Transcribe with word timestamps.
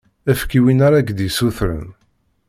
Efk 0.31 0.51
i 0.57 0.59
win 0.63 0.83
ara 0.87 1.05
k-d-issutren. 1.07 1.87